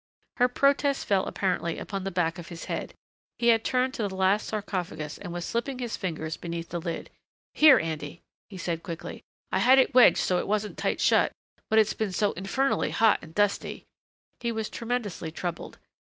Her 0.37 0.47
protest 0.47 1.05
fell 1.05 1.25
apparently 1.27 1.77
upon 1.77 2.05
the 2.05 2.09
back 2.09 2.39
of 2.39 2.47
his 2.47 2.65
head. 2.65 2.95
He 3.37 3.49
had 3.49 3.63
turned 3.63 3.93
to 3.93 4.07
the 4.07 4.15
last 4.15 4.47
sarcophagus 4.47 5.19
and 5.19 5.31
was 5.31 5.45
slipping 5.45 5.77
his 5.77 5.95
fingers 5.95 6.37
beneath 6.37 6.69
the 6.69 6.81
lid. 6.81 7.11
"Here, 7.53 7.77
Andy," 7.77 8.23
he 8.49 8.57
said 8.57 8.81
quickly. 8.81 9.21
"I 9.51 9.59
had 9.59 9.77
it 9.77 9.93
wedged 9.93 10.17
so 10.17 10.39
it 10.39 10.47
wasn't 10.47 10.79
tight 10.79 10.99
shut, 10.99 11.33
but 11.69 11.77
it's 11.77 11.93
been 11.93 12.13
so 12.13 12.31
infernally 12.31 12.89
hot 12.89 13.19
and 13.21 13.35
dusty" 13.35 13.85
He 14.41 14.51
was 14.51 14.69
tremendously 14.71 15.31
troubled. 15.31 15.77